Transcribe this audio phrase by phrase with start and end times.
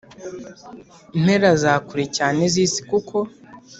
[1.23, 3.17] mpera za kure cyane z isi kuko